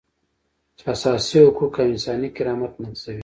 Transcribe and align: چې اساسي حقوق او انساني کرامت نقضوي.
چې 0.77 0.83
اساسي 0.93 1.37
حقوق 1.47 1.75
او 1.81 1.89
انساني 1.93 2.29
کرامت 2.37 2.73
نقضوي. 2.83 3.19